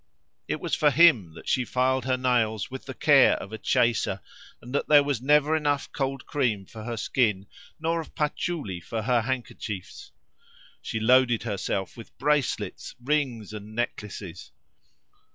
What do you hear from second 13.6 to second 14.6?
necklaces.